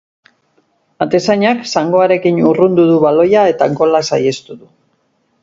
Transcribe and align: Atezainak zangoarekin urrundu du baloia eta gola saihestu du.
Atezainak 1.05 1.61
zangoarekin 1.73 2.41
urrundu 2.53 2.87
du 2.93 2.97
baloia 3.05 3.45
eta 3.53 3.69
gola 3.83 4.03
saihestu 4.11 4.59
du. 4.65 4.73